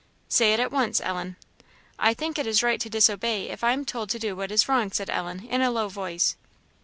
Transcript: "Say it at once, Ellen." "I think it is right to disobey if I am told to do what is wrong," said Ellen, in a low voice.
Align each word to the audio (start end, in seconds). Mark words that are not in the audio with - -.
"Say 0.27 0.51
it 0.55 0.59
at 0.59 0.71
once, 0.71 0.99
Ellen." 0.99 1.35
"I 1.99 2.15
think 2.15 2.39
it 2.39 2.47
is 2.47 2.63
right 2.63 2.79
to 2.81 2.89
disobey 2.89 3.49
if 3.49 3.63
I 3.63 3.71
am 3.73 3.85
told 3.85 4.09
to 4.09 4.17
do 4.17 4.35
what 4.35 4.51
is 4.51 4.67
wrong," 4.67 4.91
said 4.91 5.11
Ellen, 5.11 5.45
in 5.47 5.61
a 5.61 5.69
low 5.69 5.89
voice. 5.89 6.35